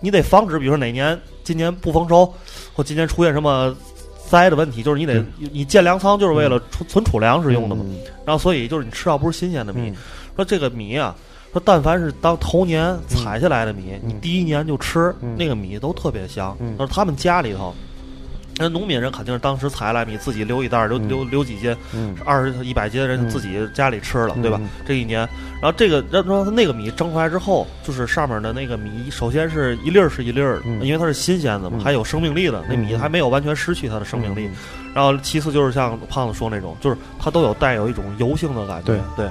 [0.00, 2.30] 你得防止，比如说哪年今年不丰收，
[2.74, 3.74] 或今年出现什么。
[4.28, 5.26] 灾的问题就是你得嗯。
[5.52, 7.98] 你建粮仓就是为了储存储粮食用的嘛，嗯。
[8.24, 9.96] 然后所以就是你吃到不是新鲜的米，嗯。
[10.34, 11.14] 说这个米啊，
[11.52, 16.56] 说但凡是当头年采下来的米，嗯你第一年就吃，嗯那个米都特别香。
[16.78, 17.74] 他说他们家里头，
[18.58, 24.68] 那农民人肯定是当时采下来米自己留一袋儿，留嗯留留几斤，嗯，二十一百斤的人嗯自己家里吃了，对吧嗯？
[24.86, 25.20] 这一年，
[25.60, 34.46] 然后这个然后那个米蒸出来之后，就是上面的那个米，首先是一粒儿是一粒儿因为它是新鲜的嘛，嗯还有生命力的，那米嗯还没有完全失去它的生命力。
[34.46, 34.54] 嗯
[34.94, 39.26] 然后其次就是像胖子说那种，就是它都有带有一种油性的感觉，对对，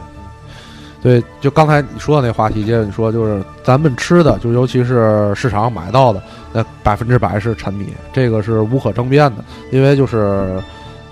[1.02, 6.22] 对，就刚才你说的那话题，接着你说，就是咱们吃的，就尤其是市场上买到的，
[6.54, 9.44] 那百分之百是陈米，这个是无可争辩的。
[9.72, 10.62] 因为就是，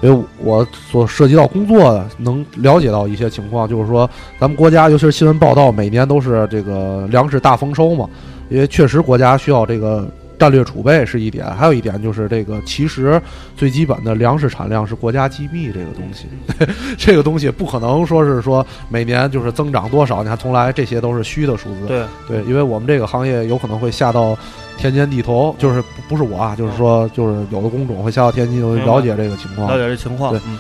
[0.02, 4.08] 因为我所涉及到工作的，能了解到一些情况，就是说，
[4.39, 8.08] 咱们国家尤其是新闻报道，每年都是这个粮食大丰收嘛，
[8.49, 10.08] 因为确实国家需要这个。
[10.39, 13.21] 战略储备是一点，还有一点就是这个，其实
[13.58, 16.28] 最基本的粮食产量是国家机密，这个东西，
[16.97, 21.86] 这个东西不可能说是说每年就是增长多少，你看从来这些都是虚的数字。
[21.86, 24.38] 对，对，因为我们这个行业有可能会下到
[24.78, 29.78] 田间地头，就是不不是我啊，就是说就是有的工种会下到田间地头了解这个情况了。
[29.78, 30.58] 解这情况对，嗯。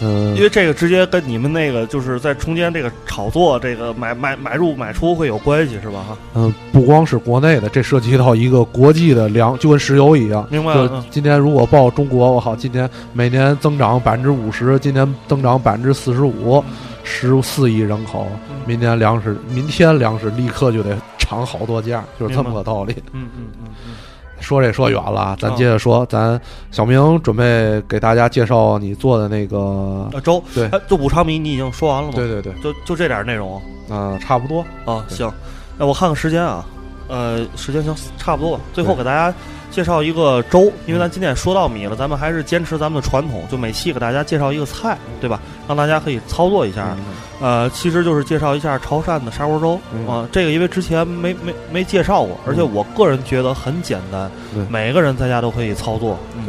[0.00, 6.04] 嗯因，为这个直接跟你们那个就是在中间这个炒作、这个买买买入买出会有关系，是吧？
[6.08, 10.44] 哈，嗯，不光是国内的，这涉及到一个国际的粮，就跟石油一样。
[10.44, 10.88] 就明白了。
[10.92, 16.62] 嗯今年如果报中国，我靠，今年每年增长百分之五十，今年增长百分之四十五，
[17.02, 18.26] 十四亿人口，
[18.66, 22.94] 明年粮食，明天粮食立刻就得涨好多价，就是这么个道理。
[23.12, 23.92] 嗯嗯嗯嗯，
[24.40, 32.14] 说这说远了啊，咱啊接着说，咱小明准备给大家介绍你做的那个，呃，粥，对哎，这五常米你已经说完了吗？
[32.14, 33.60] 对，对对，就就这点内容。
[33.90, 35.04] 嗯、差不多，啊。
[35.08, 35.16] 对。
[35.16, 35.32] 行，
[35.78, 36.64] 那我看看时间啊，
[37.08, 38.62] 呃，时间行差不多吧。
[38.72, 39.34] 最后给大家
[39.70, 45.40] 介绍一个粥，因为咱今天说到米了，咱们还是坚持咱们的传统，就每期给大家介绍一个菜，对吧？
[45.66, 46.96] 让大家可以操作一下。
[46.96, 47.04] 嗯。
[47.40, 49.78] 呃，其实就是介绍一下潮汕的砂锅粥。
[49.92, 50.06] 嗯。
[50.08, 56.18] 啊、这个因为之前没没没介绍过，而且我个人觉得很简单对，每个人在家都可以操作。
[56.36, 56.44] 嗯，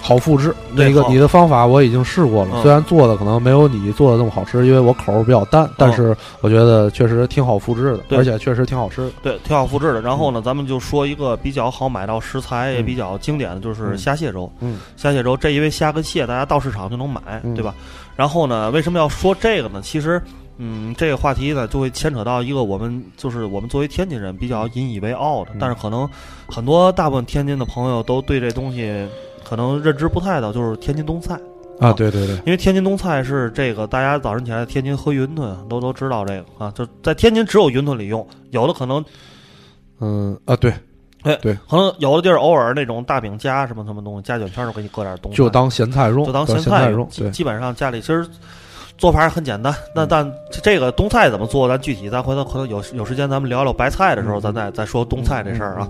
[0.00, 0.54] 好复制。
[0.72, 9.10] 那个你的方法我已经试过了，嗯虽然做的可能没有你做的那么好吃，因为我口儿比较淡，但是我觉得确实挺好复制的，对而且确实挺好吃的。
[9.22, 10.00] 对，挺好复制的。
[10.00, 14.50] 然后呢，咱们就说一个比较好买到食材也嗯比较经典的，就是嗯虾蟹粥。
[14.60, 17.74] 嗯虾蟹粥这因为虾跟蟹大家到市场就能买，嗯对吧？
[18.14, 19.80] 然后呢，为什么要说这个呢？
[19.82, 20.22] 其实。
[20.58, 26.08] 嗯，这个话题呢，就会牵扯到一个我们就是我们作为天津人比较引以为傲的，嗯但是可能
[26.48, 29.06] 很多大部分天津的朋友都对这东西
[29.46, 31.38] 可能认知不太到，就是天津冬菜。
[31.78, 39.04] 啊，对对对，因为天津冬菜是这个，大家早晨起来天津喝云吞都都知道这个啊，就在天津只有云吞里用，有的可能
[40.00, 40.72] 嗯啊对，
[41.22, 47.06] 哎，对可能有的地儿偶尔那种大饼夹什么什么东西，夹卷圈儿都给你搁点东西，就当咸菜用，就当咸咸菜用。
[47.14, 48.26] 对，基基本上家里其实
[48.96, 49.70] 做法很简单。
[49.94, 50.32] 那嗯但
[50.62, 51.68] 这个冬菜怎么做？
[51.68, 55.86] 咱具体咱回头可能有有时间咱们聊聊白菜的时候，嗯咱再再说冬菜这事儿啊。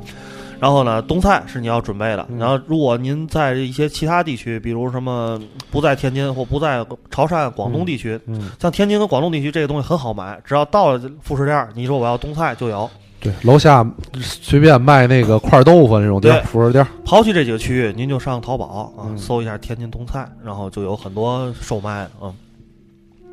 [0.61, 2.27] 然后呢，冬菜是你要准备的。
[2.31, 5.41] 嗯然后，如果您在一些其他地区，比如什么
[5.71, 12.89] 不在天津或不在潮汕、广东地区，嗯，像天津和广东地区这个东西很好买，只要到了副食店儿，你说我要冬菜就有。
[13.19, 13.85] 对，楼下
[14.21, 22.33] 随便卖那个块豆腐那种店儿，对服饰店儿，抛弃这几个区域，您就上淘宝啊，嗯搜一下天津冬菜，然后就有很多售卖的嗯。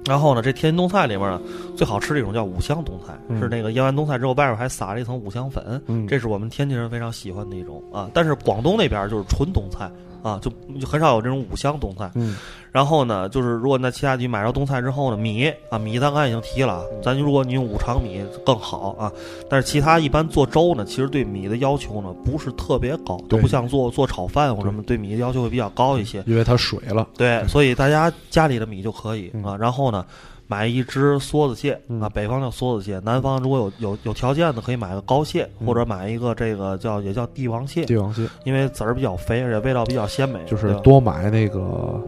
[0.05, 1.41] 然后呢，这天津冬菜里面呢，
[1.75, 8.09] 最好吃的一种叫五香冬菜，嗯是那个腌完冬菜之后，外边还撒了一层五香粉，嗯，这是我们天津人非常喜欢的一种啊。
[8.13, 9.89] 但是广东那边就是纯冬菜
[10.23, 10.49] 啊，就
[10.79, 12.09] 就很少有这种五香冬菜。
[12.15, 12.35] 嗯
[12.73, 19.11] 然后呢，就是如果你在其他地区买着冬菜之后呢，米啊米咱刚才已经提了，嗯咱如果你用五常米更好啊。
[19.47, 26.23] 但是其他一般做粥呢，其实对米的要求呢不是特别高，都不像做做炒饭或什么，对米的要求会比较高一些。
[26.25, 29.55] 因为它水了，对，所以大家家里的米就可以嗯啊。
[29.55, 30.03] 然后呢，
[30.47, 41.99] 买一只梭子蟹嗯啊，北方叫梭子蟹，南方如果有有有条件的可以买个膏蟹，嗯或者买一个这个叫也叫帝王蟹，帝王蟹因为籽儿比较肥，而且味道比较鲜美，就是多买那个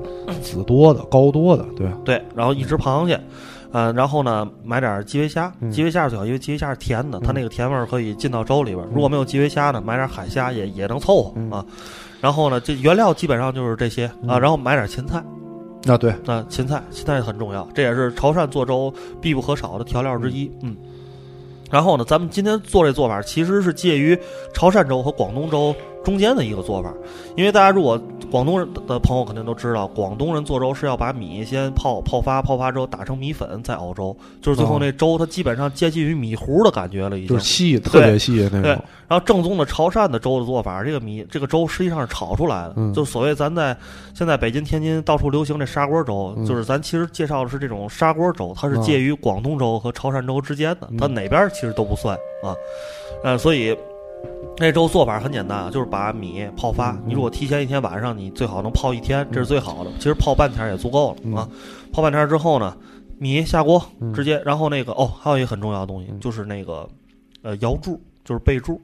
[0.41, 3.19] 籽多的、膏多的，对，对，然后一只螃蟹，
[3.71, 8.89] 嗯，然后呢买点基围虾，嗯基围虾最好，因为基围虾是甜的，它嗯那个甜味儿可以进到粥里边儿。
[8.93, 11.65] 如果没有基围虾呢，买点海虾也也能凑合嗯啊。
[12.21, 15.23] 然后呢，这原料基本上就是这些啊，嗯然后买点芹菜，
[15.88, 20.51] 那对，那芹菜芹菜很重要，这也是潮汕做粥必不可少的调料之一。
[20.63, 20.75] 嗯，
[21.69, 24.17] 然后呢，咱们今天做这做法其实是介于
[24.51, 25.75] 潮汕粥和广东粥
[26.06, 26.93] 中间的一个做法，
[27.36, 27.99] 因为大家如果
[28.32, 37.30] 广东人的朋友肯定都知道，广东人做粥是要把米先泡泡发，泡发之后打成米粉再熬粥，就是最后哦那粥它基本上接近于米糊的感觉了，已经。
[37.30, 37.43] 就是。
[37.43, 42.93] 细，特别细那对种，然后正宗的潮汕的粥的做法，这个米这个粥实际上是炒出来的，嗯。
[42.93, 43.76] 就所谓咱在
[44.14, 46.45] 现在北京、天津到处流行这砂锅粥，嗯。
[46.45, 50.97] 就是咱其实介绍的是这种砂锅粥，它是介于广东粥和潮汕粥之间的，嗯。
[50.97, 52.53] 它哪边其实都不算啊，
[53.24, 53.76] 呃，所以。
[54.55, 56.91] 这粥做法很简单啊，就是把米泡发。
[56.91, 59.91] 嗯你如果提前一天晚上，你最好能泡一天，这是最好的。
[59.97, 61.49] 其实泡半天也足够了、嗯啊。
[61.91, 62.76] 泡半天之后呢，
[63.19, 66.88] 米下锅嗯直接，然后那个哦，还有一个很重要的东西，嗯就是那个
[67.41, 68.80] 呃摇柱，就是备柱。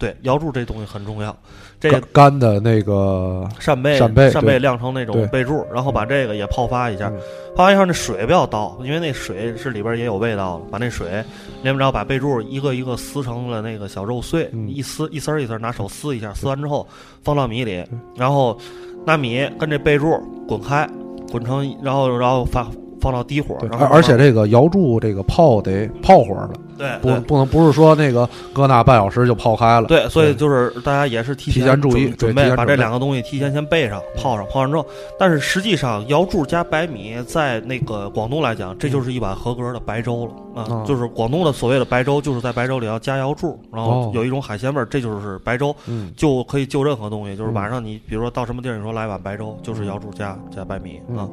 [0.00, 1.36] 对，瑶柱这东西很重要。
[1.78, 7.20] 这个干干的那个，扇贝，扇贝对晾成那种对贝柱，然后把这个也泡发一下，嗯
[7.54, 10.64] 泡发一下那水不要倒，因为那水是里边也有味道了。
[10.70, 11.22] 把那水
[11.62, 16.88] 连不着，把贝柱一个一个撕成了那个小肉碎，嗯一撕一丝儿一丝儿，拿手撕一下，撕完之后
[17.22, 17.84] 放到米里，
[18.16, 18.58] 然后
[19.04, 20.88] 拿米跟这贝柱滚开，
[21.30, 34.86] 滚成，然后然后放放到低火，对，然后而而且这个瑶柱这个泡得泡会儿了，对不不能不是说那个搁那半小时就泡开了，对，所以就是大家也是提提前注意准准备把这两个东西提前先备上，泡上，泡上之后，
[35.18, 40.32] 但是实际上瑶柱加白米在那个广东来讲，这就是一碗合格的白粥了
[40.62, 51.28] 啊、哦就是广东的所谓的白粥，就是在白粥里要加瑶柱，然后哦有一种海鲜味儿，这就是白粥，嗯就可以就任何东西，就是嗯晚上你比如说到什么地儿，你说来碗白粥，就是瑶柱加加白米嗯啊，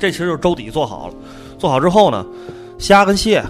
[0.00, 1.14] 这其实就是粥底做好了，
[1.58, 2.26] 做好之后呢，
[2.78, 3.40] 虾跟蟹，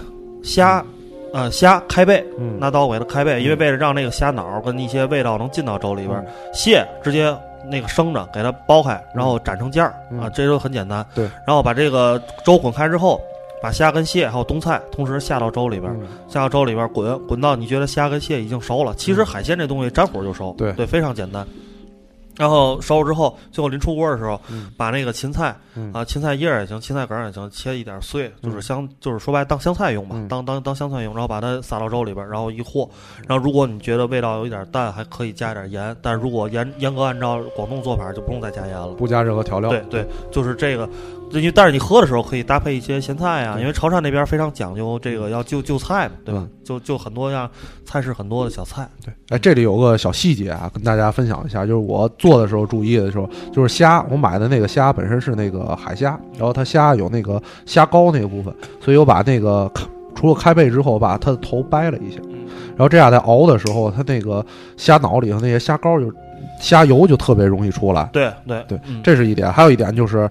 [0.43, 0.85] 虾。
[1.33, 6.21] 呃，虾开背，嗯，拿刀给它开背，因为为了让那个虾脑跟一些味道能进到粥里边
[6.53, 7.33] 蟹直接
[7.69, 11.05] 那个生着给它剥开，然后斩成件儿、嗯啊，这都很简单。
[11.15, 13.17] 对，然后把这个粥滚开之后，
[13.61, 18.93] 把虾跟蟹还有冬菜同时下到粥里边儿，嗯下到粥里边儿滚滚到你觉得虾跟蟹已经熟了。
[18.95, 21.47] 其实海鲜这东西沾火就熟，对对，非常简单。
[22.41, 32.89] 然后烧了之后，最后临出锅的时候，嗯把那个芹菜嗯啊，芹菜叶儿也行，芹菜梗儿也行，切一点碎，就是嗯香，就是说白当香菜用吧，嗯当当当香菜用，然后把它撒到粥里边儿，然后一和。
[33.27, 38.87] 然后如果你觉得味道有一点淡，还可以加一点盐，但如果严严格按照广东做法，就不用再加盐了。
[38.93, 40.89] 不加任何调料，对对，就是这个，
[41.53, 46.41] 但是你喝的时候可以搭配一些咸菜啊，因为潮汕那边非常讲究这个要就就菜嘛，对吧？
[46.43, 46.49] 嗯。
[46.63, 47.49] 就就很多样
[47.83, 59.83] 菜式很多的小菜，对，哎，这里有个小细节啊，跟大家分享一下，就是我做的时候注意的时候，就是虾，我买的那个虾本身是那个海虾，然后它虾有那个虾膏那个部分，所以我把那个开
[60.15, 64.45] 除了开背之后，我把它的头掰了一下，嗯，然后这样在熬的时候，它那个
[64.77, 66.09] 虾脑里头那些虾膏就
[66.61, 69.01] 虾油就特别容易出来，对对对嗯。
[69.03, 69.51] 这是一点。
[69.51, 70.29] 还有一点就是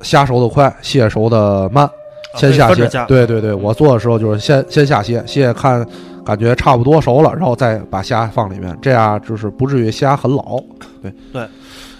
[0.00, 1.84] 虾熟的快，蟹熟的慢。
[1.84, 1.92] 啊
[2.34, 5.84] 先下蟹对对对，嗯我做的时候就是先先下蟹，蟹看
[6.24, 10.62] 感觉差不多熟了，然后再把虾放里面，这样就是不至于虾很老。
[11.02, 11.48] 对对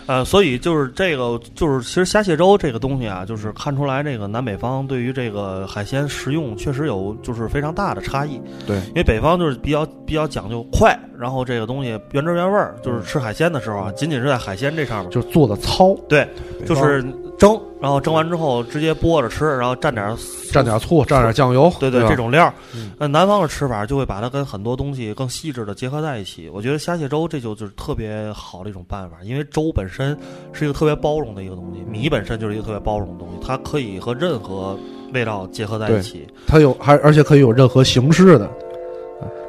[0.07, 8.41] 呃，所以就是这个，就是其实虾蟹粥这个东西啊，就是看出来这个南北方对于这个海鲜食用确实有就是非常大的差异。
[8.67, 16.29] 对，因为北方就是比较比较讲究快，然后这个东西原汁原味儿，就是吃海鲜的时候啊，仅仅是在海鲜这上面，就是做的糙，对，
[16.67, 17.03] 就是
[17.39, 20.16] 蒸，然后蒸完之后直接剥着吃，然后蘸点儿
[20.51, 22.53] 蘸点醋，蘸点酱油，对对吧这种料。
[22.99, 26.51] 那南方的吃法就会把它跟很多东西更细致的结合在一起。
[26.53, 30.18] 我觉得虾蟹粥这就就是特别好的一种办法，因为粥本身
[30.53, 34.76] 是一个特别包容的一个东西，米本身就是一个特别包容的东西，它可以和任何
[35.14, 36.26] 味道结合在一起。
[36.47, 38.51] 它有还而且可以有任何形式的，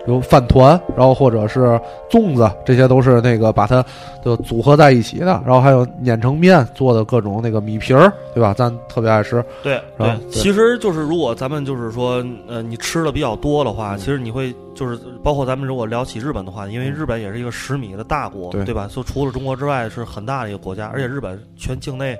[0.01, 1.79] 啊比如饭团，然后或者是
[2.09, 3.83] 粽子，这些都是那个把它
[4.23, 5.41] 就组合在一起的。
[5.45, 8.53] 然后还有碾成面做的各种那个米皮儿，对吧？
[8.53, 9.43] 咱特别爱吃。
[9.61, 18.89] 对啊对，其实就是如果咱们就是说，呃，你吃的比较多的话，嗯其实你会就是包括咱们如果聊起日本的话，因为日本也是一个食米的大国，对对吧？
[18.91, 22.17] 就除了中国之外是很大的一个国家，而且日本全境内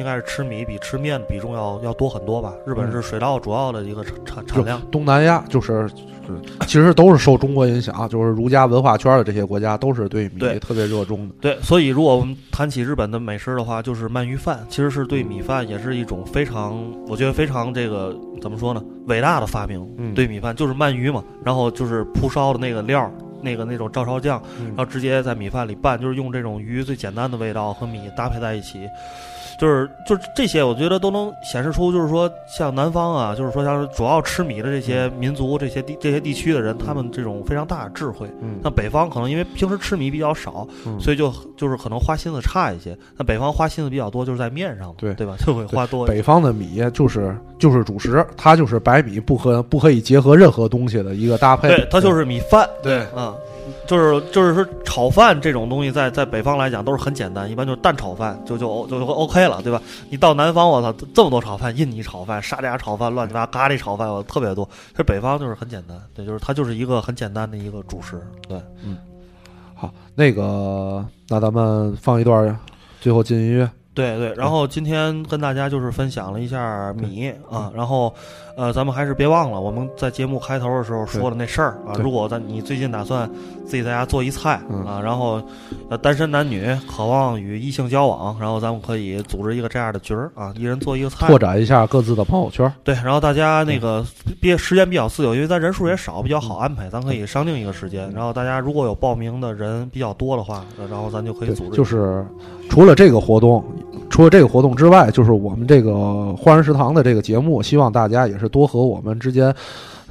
[0.00, 2.54] 应该是吃米比吃面比重要要多很多吧？
[2.66, 4.80] 日本是水稻主要的一个产产产量。
[4.90, 5.86] 东南亚就是，
[6.66, 11.34] 其实都是受中国影响，就是儒家文化圈的这些国家都是对米对特别热衷的。
[11.38, 19.86] 对，所以如果我们谈起日本的美食的话，就是鳗鱼饭，其实是对米饭也是一种非常，我觉得非常这个怎么说呢，伟大的发明。
[19.98, 28.88] 嗯对米饭就是鳗鱼嘛，然后就是铺烧的那个料，那个那种照烧酱，嗯然后直接在米饭里拌，就是用这种鱼最简单的味道和米搭配在一起。
[29.60, 38.26] 就是就是这些，我觉得都能显示出，就是说像南方啊，就是说像主要吃米的这些民族、这些地这些地区的人，他们这种非常大的智慧。
[38.40, 42.96] 嗯那北方可能因为平时吃米比较少，嗯所以就就是可能花心思差一些。
[43.18, 45.36] 那北方花心思比较多，就是在面上，对对吧？
[45.44, 46.06] 就会花多。
[46.06, 51.68] 北方的米就是就是主食，它就是白米不可不可以结合任何东西的一个搭配。
[51.68, 52.66] 对，它就是米饭。
[52.82, 53.34] 对嗯，
[53.90, 59.82] 就是就是说炒饭这种东西在，在北方来讲都是很简单，一般就是蛋炒饭就就就就 OK 了，对吧？
[60.08, 64.64] 你到南方，我操，这么多炒饭，印尼炒饭、沙嗲炒饭、乱七八糟咖喱炒饭，我特别多。
[64.92, 68.56] 其实北方就是很简单，对，就是它就是一个很简单的一个主食，对。
[68.84, 68.96] 嗯
[69.74, 72.56] 好，那个那咱们放一段，
[73.00, 73.68] 最后进音乐。
[73.92, 78.14] 对对，然后今天跟大家就是分享了一下米啊，然后
[78.60, 81.96] 呃，咱们还是别忘了我们在节目开头的时候说的那事儿啊。
[81.98, 83.26] 如果咱你最近打算
[83.64, 85.42] 自己在家做一菜嗯啊，然后
[85.88, 92.70] 呃单身男女渴望与异性交往，然后咱们可以组织一个这样的局儿啊，一人做一个菜，拓展一下各自的朋友圈。
[92.84, 94.04] 对，然后大家那个
[94.42, 98.12] 别时间比较自由，因为咱人数也少，比较好安排，咱可以商定一个时间。
[98.12, 101.76] 然后大家如果有报名的人比较多的话，呃然后咱就可以组织。
[101.78, 102.22] 就是
[102.68, 103.64] 除了这个活动，
[104.20, 109.50] 除了这个活动之外，就是我们这个花人食堂的这个节目，希望大家也是多和我们之间。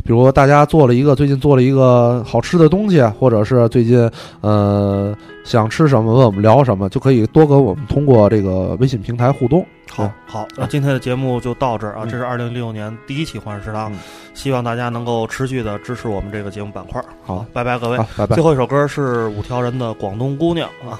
[0.04, 4.10] 比如大家做了一个最近做了一个好吃的东西，或者是最近
[4.42, 9.64] 呃想吃什么问我们聊什么，就可以多跟我们通过这个微信平台互动。
[9.92, 12.00] 好好，那今天的节目就到这儿啊！
[12.02, 13.98] 嗯这是二零一六年第一期《欢乐食堂》嗯
[14.34, 17.00] 希望大家能够持续的支持我们这个节目板块。
[17.22, 17.98] 好，拜拜各位。
[17.98, 18.44] 啊，拜拜最。
[18.44, 21.00] 后一首歌是五条人的《广东姑娘》啊。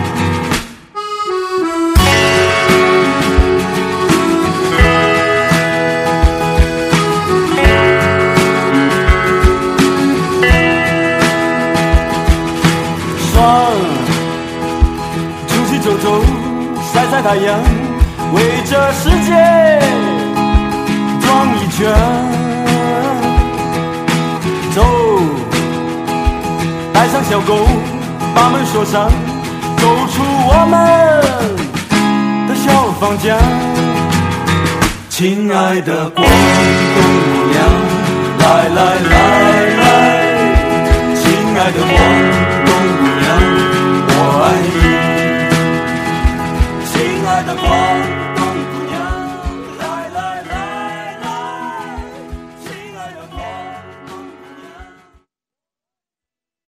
[17.23, 17.59] 太阳
[18.33, 19.31] 为这世界
[21.21, 21.93] 转一圈，
[24.73, 24.83] 走，
[26.91, 27.67] 带上小狗，
[28.33, 29.11] 把门锁上，
[29.77, 30.73] 走出我们
[32.47, 33.37] 的小房间。
[35.07, 37.03] 亲爱的广东
[37.33, 37.55] 姑娘，
[38.39, 38.79] 来来
[39.11, 39.13] 来
[39.77, 39.83] 来，
[41.13, 41.23] 亲
[41.55, 41.93] 爱的广
[42.65, 43.23] 东姑娘，
[44.07, 45.10] 我爱你。
[47.73, 48.10] Oh.